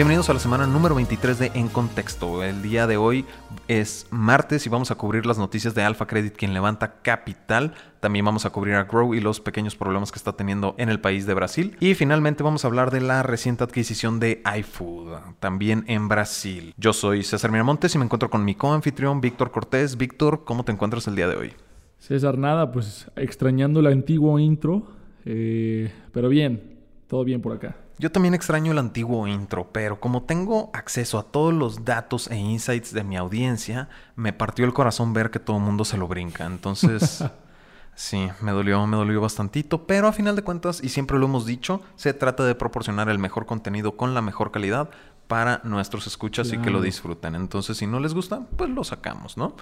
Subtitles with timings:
[0.00, 2.42] Bienvenidos a la semana número 23 de En Contexto.
[2.42, 3.26] El día de hoy
[3.68, 7.74] es martes y vamos a cubrir las noticias de Alpha Credit, quien levanta capital.
[8.00, 11.00] También vamos a cubrir a Grow y los pequeños problemas que está teniendo en el
[11.00, 11.76] país de Brasil.
[11.80, 16.72] Y finalmente vamos a hablar de la reciente adquisición de iFood, también en Brasil.
[16.78, 19.98] Yo soy César Miramontes y me encuentro con mi coanfitrión Víctor Cortés.
[19.98, 21.52] Víctor, ¿cómo te encuentras el día de hoy?
[21.98, 24.82] César, nada, pues extrañando la antigua intro,
[25.26, 26.69] eh, pero bien,
[27.10, 27.74] todo bien por acá.
[27.98, 32.36] Yo también extraño el antiguo intro, pero como tengo acceso a todos los datos e
[32.36, 36.06] insights de mi audiencia, me partió el corazón ver que todo el mundo se lo
[36.06, 36.46] brinca.
[36.46, 37.24] Entonces,
[37.96, 41.46] sí, me dolió, me dolió bastantito, pero a final de cuentas, y siempre lo hemos
[41.46, 44.90] dicho, se trata de proporcionar el mejor contenido con la mejor calidad
[45.26, 47.34] para nuestros escuchas y que lo disfruten.
[47.34, 49.56] Entonces, si no les gusta, pues lo sacamos, ¿no?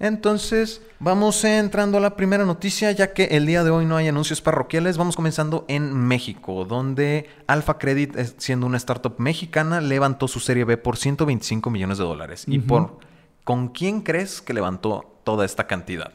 [0.00, 4.08] Entonces, vamos entrando a la primera noticia, ya que el día de hoy no hay
[4.08, 4.96] anuncios parroquiales.
[4.96, 10.78] Vamos comenzando en México, donde Alpha Credit, siendo una startup mexicana, levantó su serie B
[10.78, 12.44] por 125 millones de dólares.
[12.48, 12.98] ¿Y por
[13.44, 16.12] con quién crees que levantó toda esta cantidad?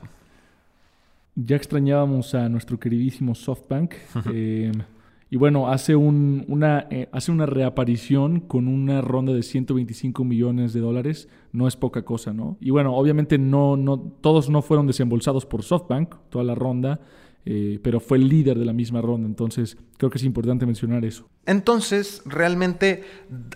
[1.36, 3.94] Ya extrañábamos a nuestro queridísimo SoftBank.
[5.30, 10.74] Y bueno, hace, un, una, eh, hace una reaparición con una ronda de 125 millones
[10.74, 11.28] de dólares.
[11.52, 12.58] No es poca cosa, ¿no?
[12.62, 17.00] Y bueno, obviamente no, no, todos no fueron desembolsados por SoftBank, toda la ronda.
[17.48, 21.06] Eh, pero fue el líder de la misma ronda, entonces creo que es importante mencionar
[21.06, 21.30] eso.
[21.46, 23.04] Entonces, realmente,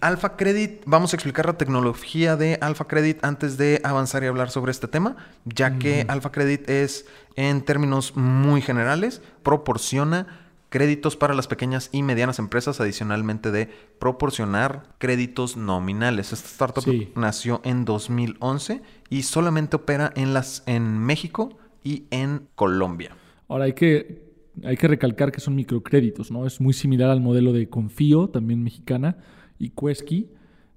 [0.02, 4.52] Alpha Credit, vamos a explicar la tecnología de Alpha Credit antes de avanzar y hablar
[4.52, 11.34] sobre este tema, ya que Alpha Credit es, en términos muy generales, proporciona créditos para
[11.34, 16.32] las pequeñas y medianas empresas, adicionalmente de proporcionar créditos nominales.
[16.32, 16.84] Esta startup
[17.16, 23.16] nació en 2011 y solamente opera en, las, en México y en Colombia.
[23.48, 24.32] Ahora hay que,
[24.64, 26.46] hay que recalcar que son microcréditos, ¿no?
[26.46, 29.18] Es muy similar al modelo de Confío, también mexicana,
[29.58, 30.30] y Quesky,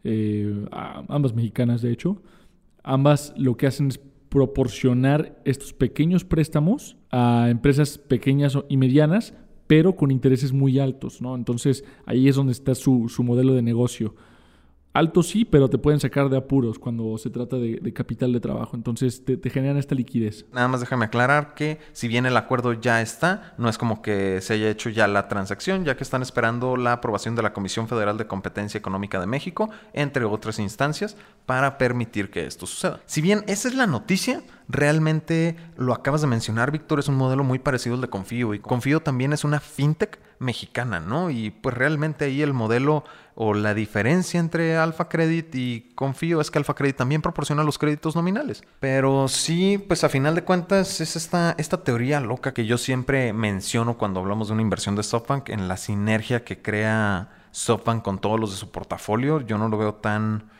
[0.04, 2.22] eh, ambas mexicanas de hecho.
[2.82, 9.34] Ambas lo que hacen es proporcionar estos pequeños préstamos a empresas pequeñas y medianas
[9.72, 11.34] pero con intereses muy altos, ¿no?
[11.34, 14.14] Entonces ahí es donde está su, su modelo de negocio.
[14.92, 18.76] Alto sí, pero te pueden sacar de apuros cuando se trata de, capital de trabajo.
[18.76, 20.44] Entonces te, generan esta liquidez.
[20.52, 24.42] Nada más déjame aclarar que si bien el acuerdo ya está, no es como que
[24.42, 27.88] se haya hecho ya la transacción, ya que están esperando la aprobación de la Comisión
[27.88, 31.16] Federal de Competencia Económica de México, entre otras instancias,
[31.46, 33.00] para permitir que esto suceda.
[33.06, 37.44] Si bien esa es la noticia, realmente lo acabas de mencionar, Víctor, es un modelo
[37.44, 38.54] muy parecido al de Confío.
[38.54, 41.30] Y Confío también es una fintech mexicana, ¿no?
[41.30, 46.50] Y pues realmente ahí el modelo o la diferencia entre Alpha Credit y Confío es
[46.50, 48.64] que Alpha Credit también proporciona los créditos nominales.
[48.80, 53.32] Pero sí, pues a final de cuentas es esta, esta teoría loca que yo siempre
[53.32, 58.18] menciono cuando hablamos de una inversión de SoftBank en la sinergia que crea SoftBank con
[58.18, 59.40] todos los de su portafolio.
[59.40, 60.50] Yo no lo veo tan,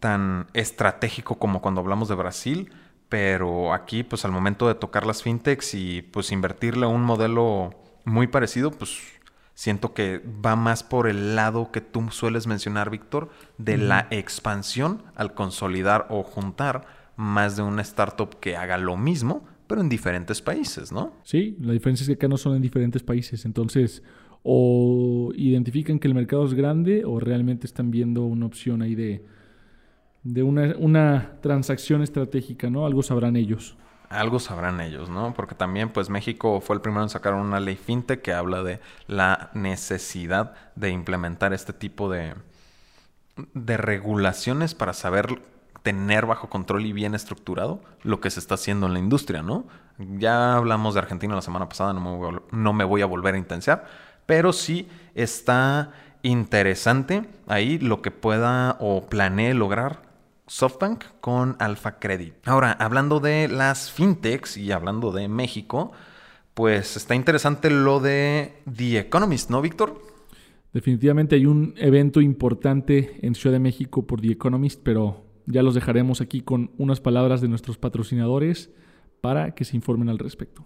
[0.00, 2.72] tan estratégico como cuando hablamos de Brasil.
[3.08, 7.74] Pero aquí, pues al momento de tocar las fintechs y pues invertirle un modelo
[8.04, 8.98] muy parecido, pues
[9.54, 15.02] siento que va más por el lado que tú sueles mencionar, Víctor, de la expansión
[15.14, 16.86] al consolidar o juntar
[17.16, 21.12] más de una startup que haga lo mismo, pero en diferentes países, ¿no?
[21.24, 24.02] Sí, la diferencia es que acá no son en diferentes países, entonces
[24.42, 29.24] o identifican que el mercado es grande o realmente están viendo una opción ahí de,
[30.22, 32.86] de una, una transacción estratégica, ¿no?
[32.86, 33.76] Algo sabrán ellos
[34.10, 35.34] algo sabrán ellos, ¿no?
[35.34, 38.80] Porque también, pues México fue el primero en sacar una ley fintech que habla de
[39.06, 42.34] la necesidad de implementar este tipo de,
[43.54, 45.42] de regulaciones para saber
[45.82, 49.64] tener bajo control y bien estructurado lo que se está haciendo en la industria, ¿no?
[49.98, 53.06] Ya hablamos de Argentina la semana pasada, no me voy a, no me voy a
[53.06, 53.86] volver a intensiar,
[54.26, 55.92] pero sí está
[56.22, 60.07] interesante ahí lo que pueda o planee lograr
[60.48, 62.34] SoftBank con Alpha Credit.
[62.46, 65.92] Ahora, hablando de las fintechs y hablando de México,
[66.54, 70.02] pues está interesante lo de The Economist, ¿no, Víctor?
[70.72, 75.74] Definitivamente hay un evento importante en Ciudad de México por The Economist, pero ya los
[75.74, 78.70] dejaremos aquí con unas palabras de nuestros patrocinadores
[79.20, 80.64] para que se informen al respecto.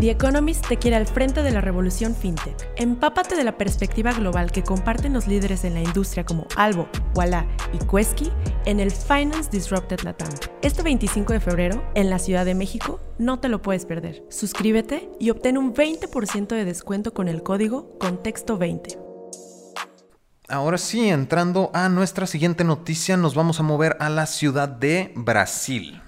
[0.00, 2.56] The Economist te quiere al frente de la revolución fintech.
[2.76, 7.46] Empápate de la perspectiva global que comparten los líderes en la industria como Albo, Walla
[7.74, 8.32] y Quesky
[8.64, 10.30] en el Finance Disrupted Latam.
[10.62, 14.24] Este 25 de febrero, en la Ciudad de México, no te lo puedes perder.
[14.30, 18.96] Suscríbete y obtén un 20% de descuento con el código Contexto20.
[20.48, 25.12] Ahora sí, entrando a nuestra siguiente noticia, nos vamos a mover a la ciudad de
[25.14, 26.00] Brasil.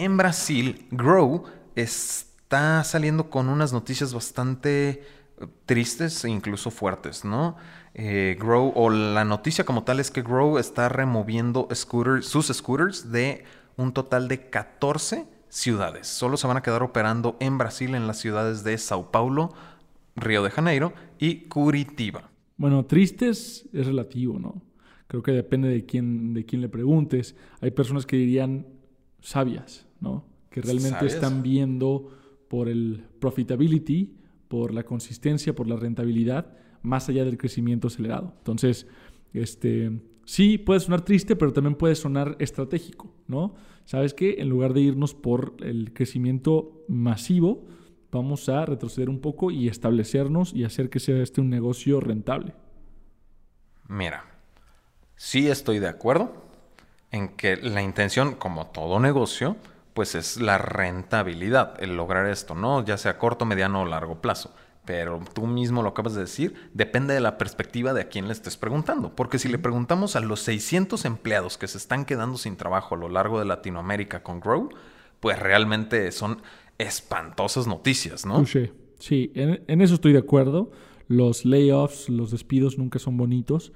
[0.00, 1.42] En Brasil, Grow
[1.74, 7.58] está saliendo con unas noticias bastante eh, tristes e incluso fuertes, ¿no?
[7.92, 11.68] Eh, Grow, o la noticia como tal es que Grow está removiendo
[12.22, 13.44] sus scooters de
[13.76, 16.06] un total de 14 ciudades.
[16.06, 19.52] Solo se van a quedar operando en Brasil, en las ciudades de Sao Paulo,
[20.16, 22.30] Río de Janeiro y Curitiba.
[22.56, 24.62] Bueno, tristes es relativo, ¿no?
[25.08, 27.36] Creo que depende de quién, de quién le preguntes.
[27.60, 28.64] Hay personas que dirían
[29.20, 30.24] sabias, ¿no?
[30.50, 32.10] Que realmente están viendo
[32.48, 34.16] por el profitability,
[34.48, 38.34] por la consistencia, por la rentabilidad, más allá del crecimiento acelerado.
[38.38, 38.86] Entonces,
[39.32, 43.54] este, sí puede sonar triste, pero también puede sonar estratégico, ¿no?
[43.84, 44.36] ¿Sabes qué?
[44.38, 47.66] En lugar de irnos por el crecimiento masivo,
[48.10, 52.54] vamos a retroceder un poco y establecernos y hacer que sea este un negocio rentable.
[53.88, 54.24] Mira,
[55.16, 56.32] sí estoy de acuerdo
[57.10, 59.56] en que la intención, como todo negocio,
[59.94, 62.84] pues es la rentabilidad, el lograr esto, ¿no?
[62.84, 64.54] Ya sea corto, mediano o largo plazo.
[64.84, 68.32] Pero tú mismo lo acabas de decir, depende de la perspectiva de a quién le
[68.32, 69.14] estés preguntando.
[69.14, 72.98] Porque si le preguntamos a los 600 empleados que se están quedando sin trabajo a
[72.98, 74.70] lo largo de Latinoamérica con Grow,
[75.20, 76.42] pues realmente son
[76.78, 78.44] espantosas noticias, ¿no?
[78.46, 80.70] Sí, en, eso estoy de acuerdo.
[81.08, 83.72] Los layoffs, los despidos nunca son bonitos.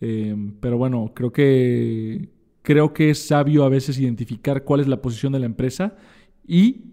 [0.00, 2.28] Eh, pero bueno, creo que
[2.66, 5.94] creo que es sabio a veces identificar cuál es la posición de la empresa
[6.44, 6.86] y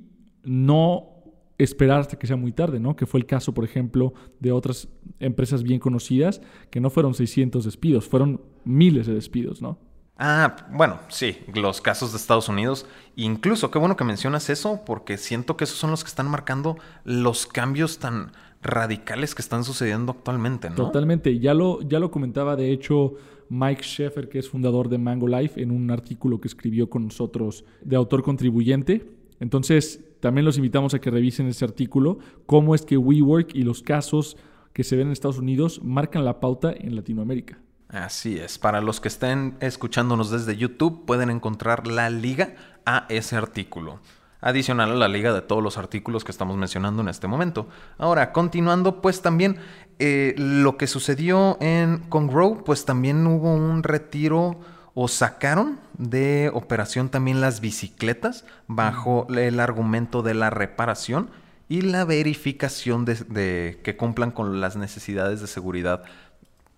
[0.43, 1.09] no
[1.57, 2.95] esperar hasta que sea muy tarde, ¿no?
[2.95, 4.87] Que fue el caso, por ejemplo, de otras
[5.19, 9.79] empresas bien conocidas, que no fueron 600 despidos, fueron miles de despidos, ¿no?
[10.15, 12.85] Ah, bueno, sí, los casos de Estados Unidos.
[13.15, 16.77] Incluso, qué bueno que mencionas eso, porque siento que esos son los que están marcando
[17.03, 18.31] los cambios tan
[18.61, 20.75] radicales que están sucediendo actualmente, ¿no?
[20.75, 21.39] Totalmente.
[21.39, 23.15] Ya lo, ya lo comentaba, de hecho,
[23.53, 27.65] Mike Sheffer, que es fundador de Mango Life, en un artículo que escribió con nosotros
[27.83, 29.05] de autor contribuyente.
[29.39, 32.17] Entonces, también los invitamos a que revisen ese artículo,
[32.47, 34.37] cómo es que WeWork y los casos
[34.73, 37.59] que se ven en Estados Unidos marcan la pauta en Latinoamérica.
[37.89, 38.57] Así es.
[38.57, 42.55] Para los que estén escuchándonos desde YouTube, pueden encontrar la liga
[42.87, 43.99] a ese artículo
[44.43, 47.67] adicional a la liga de todos los artículos que estamos mencionando en este momento.
[47.97, 49.57] Ahora, continuando, pues también
[49.99, 54.59] eh, lo que sucedió en, con Grow, pues también hubo un retiro
[54.93, 61.29] o sacaron de operación también las bicicletas bajo el argumento de la reparación
[61.69, 66.03] y la verificación de que cumplan con las necesidades de seguridad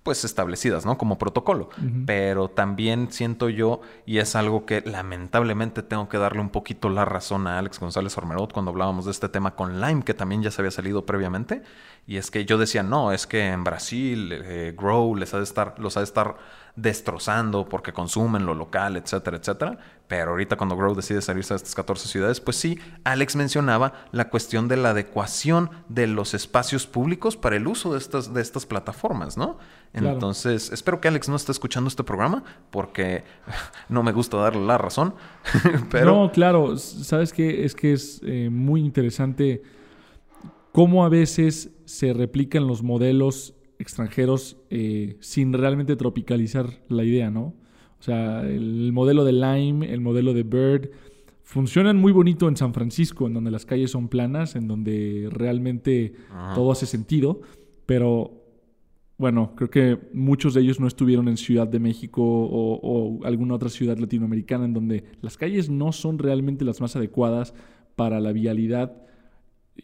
[0.06, 1.00] pues establecidas, ¿no?
[1.00, 1.70] Como protocolo.
[2.06, 7.06] Pero también siento yo, y es algo que lamentablemente tengo que darle un poquito la
[7.06, 10.52] razón a Alex González Ormerot cuando hablábamos de este tema con Lime, que también ya
[10.52, 11.64] se había salido previamente,
[12.06, 15.44] y es que yo decía, no, es que en Brasil eh, Grow les ha de
[15.44, 16.38] estar, los ha de estar
[16.76, 19.78] destrozando porque consumen lo local, etcétera, etcétera.
[20.08, 24.30] Pero ahorita cuando Grow decide salirse a estas 14 ciudades, pues sí, Alex mencionaba la
[24.30, 28.66] cuestión de la adecuación de los espacios públicos para el uso de estas, de estas
[28.66, 29.58] plataformas, ¿no?
[29.94, 33.24] Entonces, espero que Alex no esté escuchando este programa porque
[33.90, 35.16] no me gusta darle la razón.
[35.90, 36.14] pero...
[36.14, 39.64] No, claro, sabes que es que es eh, muy interesante
[40.72, 47.54] cómo a veces se replican los modelos extranjeros eh, sin realmente tropicalizar la idea, ¿no?
[48.00, 50.90] O sea, el modelo de Lime, el modelo de Bird,
[51.44, 56.14] funcionan muy bonito en San Francisco, en donde las calles son planas, en donde realmente
[56.54, 57.42] todo hace sentido,
[57.86, 58.46] pero
[59.18, 63.56] bueno, creo que muchos de ellos no estuvieron en Ciudad de México o, o, alguna
[63.56, 67.54] otra ciudad latinoamericana en donde las calles no son realmente las más adecuadas
[67.96, 69.06] para la vialidad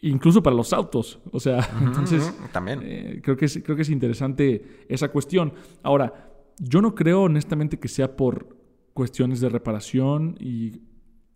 [0.00, 1.20] incluso para los autos.
[1.30, 5.52] O sea, entonces también eh, creo, que es, creo que es interesante esa cuestión.
[5.82, 8.56] Ahora, yo no creo honestamente que sea por
[8.94, 10.80] cuestiones de reparación y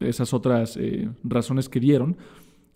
[0.00, 2.16] esas otras eh, razones que dieron.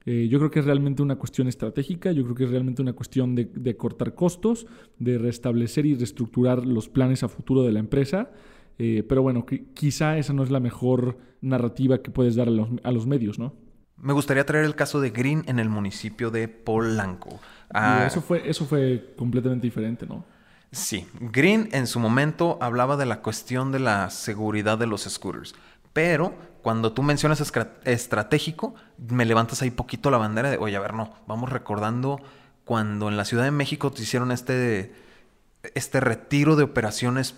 [0.07, 2.95] Eh, yo creo que es realmente una cuestión estratégica, yo creo que es realmente una
[2.95, 4.67] cuestión de, cortar costos,
[4.99, 8.31] de restablecer y reestructurar los planes a futuro de la empresa.
[8.79, 9.45] pero bueno,
[9.75, 13.39] quizá esa no es la mejor narrativa que puedes dar a los, a los medios,
[13.39, 13.53] ¿no?
[14.01, 17.41] Me gustaría traer el caso de Green en el municipio de Polanco.
[17.73, 20.25] Ah, eso, fue, eso fue completamente diferente, ¿no?
[20.73, 25.55] Sí, Green en su momento hablaba de la cuestión de la seguridad de los scooters,
[25.93, 27.43] pero cuando tú mencionas
[27.85, 32.21] estratégico, me levantas ahí poquito la bandera de, oye, a ver, no, vamos recordando
[32.65, 34.95] cuando en la Ciudad de México te hicieron este,
[35.75, 37.35] este retiro de operaciones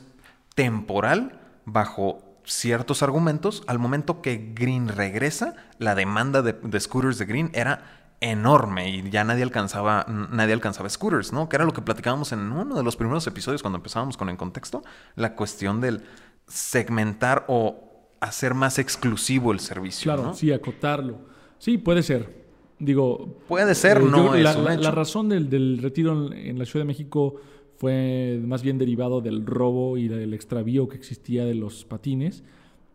[0.55, 7.51] temporal bajo ciertos argumentos, al momento que Green regresa, la demanda de, scooters de Green
[7.55, 11.49] era enorme y ya nadie alcanzaba, nadie alcanzaba scooters, ¿no?
[11.49, 14.37] Que era lo que platicábamos en uno de los primeros episodios cuando empezábamos con el
[14.37, 14.83] contexto,
[15.17, 16.03] la cuestión del
[16.47, 17.89] segmentar o
[18.21, 20.13] hacer más exclusivo el servicio.
[20.15, 21.19] Claro, sí, acotarlo.
[21.59, 22.43] Sí, puede ser.
[22.79, 23.39] Digo...
[23.49, 24.83] Puede ser, eh, no yo- es la, un la- hecho.
[24.83, 27.37] la razón del, del retiro en, en la Ciudad de México
[27.83, 32.45] fue más bien derivado del robo y del extravío que existía de los patines,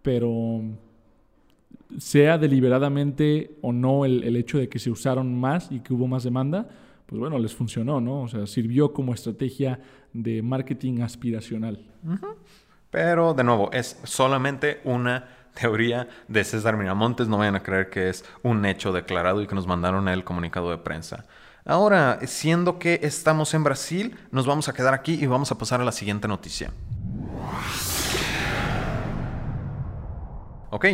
[0.02, 0.62] pero
[1.98, 6.24] sea deliberadamente o no el, hecho de que se usaron más y que hubo más
[6.24, 6.70] demanda,
[7.06, 8.22] pues bueno, les funcionó, ¿no?
[8.22, 9.82] O sea, sirvió como estrategia
[10.14, 11.86] de marketing aspiracional.
[12.90, 15.28] Pero, de nuevo, es solamente una
[15.60, 17.28] teoría de César Miramontes.
[17.28, 20.72] No vayan a creer que es un hecho declarado y que nos mandaron el comunicado
[20.72, 21.26] de prensa.
[21.70, 25.82] Ahora, siendo que estamos en Brasil, nos vamos a quedar aquí y vamos a pasar
[25.82, 26.72] a la siguiente noticia.
[30.70, 30.86] Ok.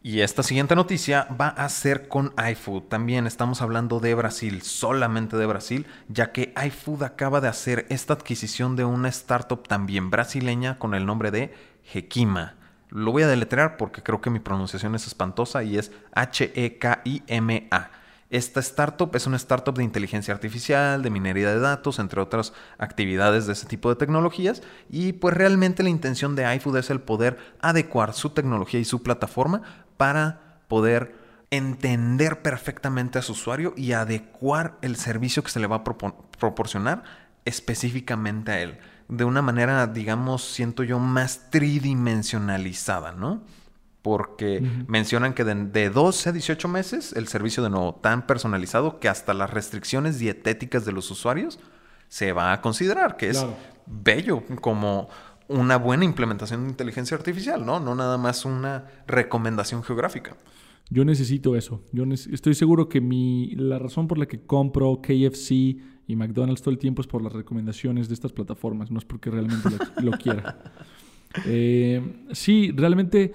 [0.00, 2.84] Y esta siguiente noticia va a ser con iFood.
[2.84, 8.12] También estamos hablando de Brasil, solamente de Brasil, ya que iFood acaba de hacer esta
[8.12, 11.52] adquisición de una startup también brasileña con el nombre de
[11.92, 12.54] Hekima.
[12.90, 17.90] Lo voy a deletrear porque creo que mi pronunciación es espantosa y es H-E-K-I-M-A.
[18.30, 23.46] Esta startup es una startup de inteligencia artificial, de minería de datos, entre otras actividades
[23.46, 24.62] de ese tipo de tecnologías.
[24.90, 29.02] Y pues realmente la intención de iFood es el poder adecuar su tecnología y su
[29.02, 29.62] plataforma
[29.96, 31.14] para poder
[31.50, 37.04] entender perfectamente a su usuario y adecuar el servicio que se le va a proporcionar
[37.46, 38.78] específicamente a él.
[39.08, 43.42] De una manera, digamos, siento yo, más tridimensionalizada, ¿no?
[44.02, 49.00] Porque mencionan que de, de 12 a 18 meses el servicio de nuevo tan personalizado
[49.00, 51.58] que hasta las restricciones dietéticas de los usuarios
[52.08, 53.56] se va a considerar, que es Claro.
[53.86, 55.08] bello como
[55.48, 57.80] una buena implementación de inteligencia artificial, ¿no?
[57.80, 60.36] No nada más una recomendación geográfica.
[60.90, 61.82] Yo necesito eso.
[61.92, 65.50] Yo estoy seguro que mi, la razón por la que compro KFC
[66.06, 69.30] y McDonald's todo el tiempo es por las recomendaciones de estas plataformas, no es porque
[69.30, 69.68] realmente
[70.00, 70.58] lo, lo quiera.
[71.44, 73.34] Eh, sí, realmente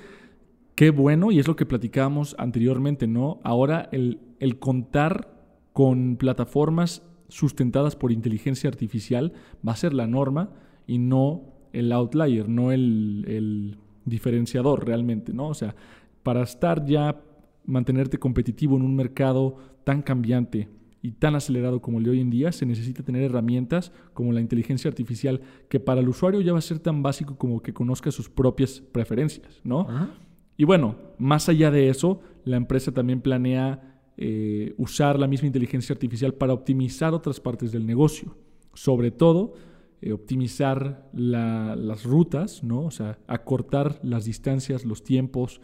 [0.75, 3.39] qué bueno, y es lo que platicábamos anteriormente, ¿no?
[3.43, 4.19] Ahora el,
[4.59, 5.29] contar
[5.71, 9.33] con plataformas sustentadas por inteligencia artificial
[9.67, 10.51] va a ser la norma
[10.85, 15.47] y no el outlier, no el, el diferenciador realmente, ¿no?
[15.47, 15.75] O sea,
[16.21, 17.21] para estar ya,
[17.65, 20.69] mantenerte competitivo en un mercado tan cambiante
[21.01, 24.39] y tan acelerado como el de hoy en día, se necesita tener herramientas como la
[24.39, 28.09] inteligencia artificial, que para el usuario ya va a ser tan básico como que conozca
[28.09, 29.87] sus propias preferencias, ¿no?
[30.57, 35.93] Y bueno, más allá de eso, la empresa también planea eh, usar la misma inteligencia
[35.93, 38.35] artificial para optimizar otras partes del negocio.
[38.75, 39.53] Sobre todo,
[40.01, 42.83] eh, optimizar la- las rutas, ¿no?
[42.85, 45.61] O sea, acortar las distancias, los tiempos,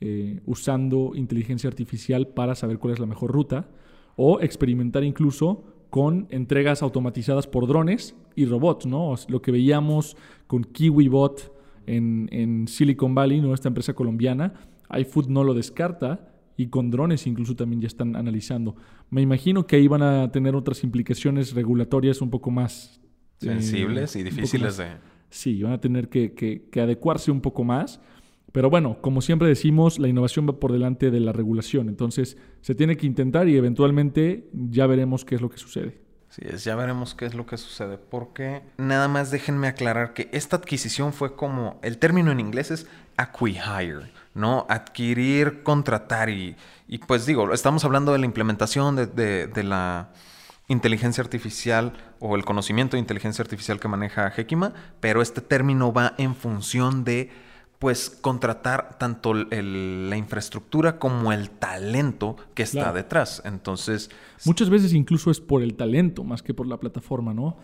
[0.00, 3.68] eh, usando inteligencia artificial para saber cuál es la mejor ruta.
[4.16, 9.14] O experimentar incluso con entregas automatizadas por drones y robots, ¿no?
[9.28, 10.16] Lo que veíamos
[10.48, 11.52] con KiwiBot
[11.86, 13.54] en, en Silicon Valley, ¿no?
[13.54, 14.54] Esta empresa colombiana,
[14.98, 18.76] iFood no lo descarta y con drones incluso también ya están analizando.
[19.10, 23.00] Me imagino que ahí van a tener otras implicaciones regulatorias un poco más...
[23.40, 25.12] eh, Sensibles y difíciles más- de...
[25.30, 28.00] Sí, van a tener que, que- que adecuarse un poco más.
[28.52, 31.88] Pero bueno, como siempre decimos, la innovación va por delante de la regulación.
[31.88, 36.01] Entonces, se tiene que intentar y eventualmente ya veremos qué es lo que sucede.
[36.34, 37.98] Sí, es, ya veremos qué es lo que sucede.
[37.98, 41.78] Porque nada más déjenme aclarar que esta adquisición fue como.
[41.82, 42.86] El término en inglés es
[43.18, 44.64] acquihire, ¿no?
[44.70, 46.30] Adquirir, contratar.
[46.30, 46.56] Y,
[46.88, 50.08] y pues digo, estamos hablando de la implementación de, de- de la
[50.68, 56.14] inteligencia artificial o el conocimiento de inteligencia artificial que maneja Hekima, pero este término va
[56.16, 57.30] en función de
[57.82, 62.94] pues contratar tanto el- la infraestructura como el talento que está Claro.
[62.94, 63.42] detrás.
[63.44, 64.08] Entonces,
[64.46, 67.56] Muchas veces incluso es por el talento más que por la plataforma, ¿no?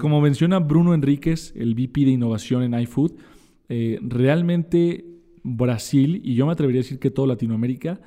[0.00, 3.12] Como menciona Bruno Enríquez, el VP de innovación en iFood,
[3.68, 5.04] eh, realmente
[5.42, 8.00] Brasil, y yo me atrevería a decir que toda Latinoamérica,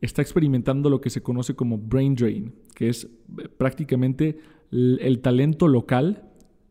[0.00, 4.40] está experimentando lo que se conoce como brain drain, que es eh, prácticamente
[4.72, 6.24] el, el talento local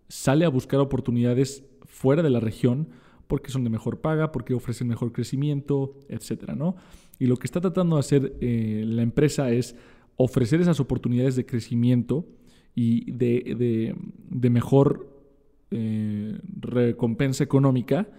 [0.09, 2.89] sale a buscar oportunidades fuera de la región
[3.31, 6.75] porque son de mejor paga, porque ofrecen mejor crecimiento, etcétera, ¿no?
[7.17, 9.73] Y lo que está tratando de hacer eh, la empresa es
[10.17, 12.25] ofrecer esas oportunidades de crecimiento
[12.75, 13.95] y de,
[14.49, 15.07] mejor
[15.71, 18.09] eh, recompensa económica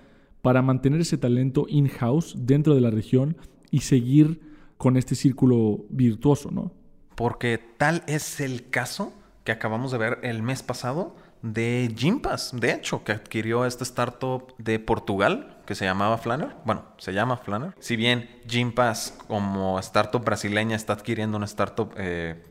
[0.41, 3.37] para mantener ese talento in-house dentro de la región
[3.71, 4.41] y seguir
[4.79, 6.73] con este círculo virtuoso, ¿no?
[7.17, 9.13] Porque tal es el caso
[9.45, 14.55] que acabamos de ver el mes pasado de Gympass, de hecho, que adquirió esta startup
[14.59, 16.55] de Portugal que se llamaba Flanner.
[16.65, 17.75] Bueno, se llama Flanner.
[17.81, 22.43] Si bien Gympass como startup brasileña está adquiriendo una startup eh,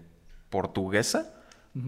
[0.50, 1.34] portuguesa,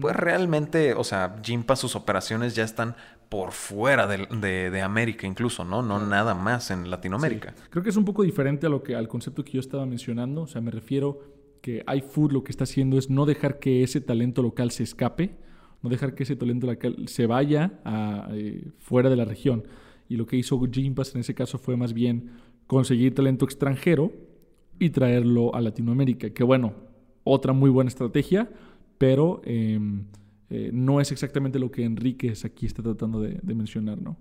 [0.00, 2.96] pues realmente, o sea, Gympass sus operaciones ya están
[3.28, 5.82] por fuera de, de- de América incluso, ¿no?
[5.82, 7.54] No nada más en Latinoamérica.
[7.70, 10.42] Creo que es un poco diferente a lo que, al concepto que yo estaba mencionando.
[10.42, 11.20] O sea, me refiero
[11.60, 15.34] que iFood lo que está haciendo es no dejar que ese talento local se escape,
[15.84, 16.66] no dejar que ese talento
[17.06, 17.78] se vaya
[18.32, 19.64] eh, fuera de la región.
[20.08, 22.30] Y lo que hizo Gympass en ese caso fue más bien
[22.66, 24.10] conseguir talento extranjero
[24.78, 26.30] y traerlo a Latinoamérica.
[26.30, 26.72] Que bueno,
[27.22, 28.50] otra muy buena estrategia,
[28.96, 30.06] pero em,
[30.48, 34.16] eh, no es exactamente lo que Enríquez aquí está tratando de, de mencionar, ¿no?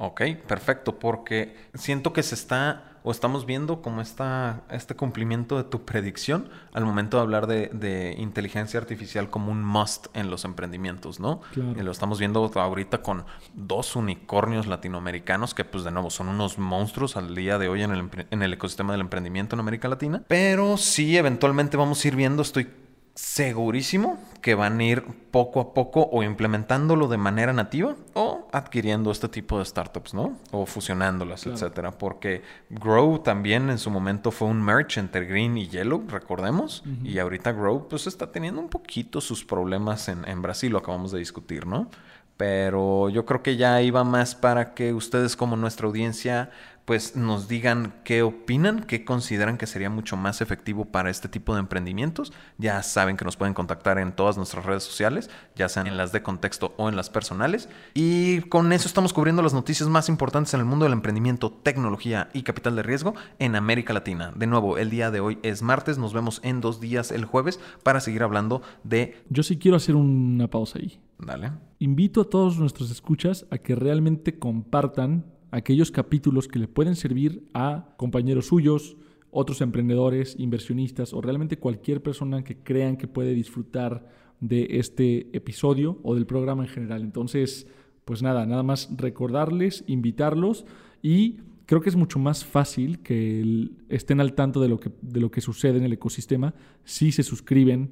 [0.00, 5.64] Ok, perfecto, porque siento que se está o estamos viendo como está este cumplimiento de
[5.64, 11.18] tu predicción al momento de hablar de, inteligencia artificial como un must en los emprendimientos,
[11.18, 11.40] ¿no?
[11.56, 13.24] Y lo estamos viendo ahorita con
[13.54, 17.90] dos unicornios latinoamericanos que pues de nuevo son unos monstruos al día de hoy en
[17.90, 20.22] el, en el ecosistema del emprendimiento en América Latina.
[20.28, 22.68] Pero sí, eventualmente vamos a ir viendo, estoy
[23.14, 24.16] segurísimo
[24.48, 29.28] que van a ir poco a poco o implementándolo de manera nativa o adquiriendo este
[29.28, 30.38] tipo de startups, ¿no?
[30.52, 31.90] O fusionándolas, etcétera.
[31.90, 32.40] Porque
[32.70, 36.82] Grow también en su momento fue un merch entre Green y Yellow, recordemos.
[37.04, 41.12] Y ahorita Grow pues está teniendo un poquito sus problemas en, en Brasil, lo acabamos
[41.12, 41.90] de discutir, ¿no?
[42.38, 46.48] Pero yo creo que ya iba más para que ustedes como nuestra audiencia
[46.88, 51.52] pues nos digan qué opinan, qué consideran que sería mucho más efectivo para este tipo
[51.52, 52.32] de emprendimientos.
[52.56, 56.12] Ya saben que nos pueden contactar en todas nuestras redes sociales, ya sean en las
[56.12, 57.68] de contexto o en las personales.
[57.92, 62.30] Y con eso estamos cubriendo las noticias más importantes en el mundo del emprendimiento, tecnología
[62.32, 64.32] y capital de riesgo en América Latina.
[64.34, 67.60] De nuevo, el día de hoy es martes, nos vemos en dos días el jueves
[67.82, 69.22] para seguir hablando de...
[69.28, 70.98] Yo sí quiero hacer una pausa ahí.
[71.18, 71.50] Dale.
[71.80, 77.48] Invito a todos nuestros escuchas a que realmente compartan aquellos capítulos que le pueden servir
[77.54, 78.96] a compañeros suyos,
[79.30, 84.08] otros emprendedores, inversionistas o realmente cualquier persona que crean que puede disfrutar
[84.40, 87.02] de este episodio o del programa en general.
[87.02, 87.66] Entonces,
[88.04, 90.64] pues nada, nada más recordarles, invitarlos
[91.02, 95.20] y creo que es mucho más fácil que estén al tanto de lo que, de
[95.20, 97.90] lo que sucede en el ecosistema si se suscriben,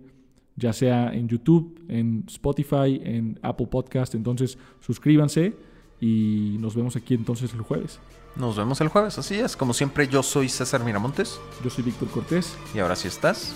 [0.56, 4.14] ya sea en YouTube, en Spotify, en Apple Podcast.
[4.14, 5.54] Entonces, suscríbanse
[6.00, 7.98] y nos vemos aquí entonces el jueves.
[8.36, 9.56] Nos vemos el jueves, así es.
[9.56, 11.40] Como siempre, yo soy César Miramontes.
[11.64, 12.54] Yo soy Víctor Cortés.
[12.74, 13.54] Y ahora sí estás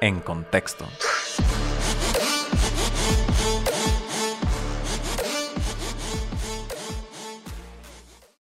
[0.00, 0.86] en contexto.